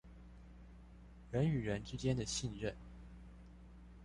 [1.29, 2.75] 人與人之間的信任